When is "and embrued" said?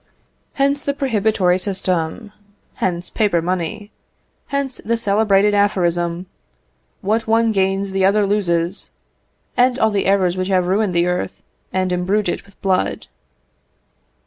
11.71-12.29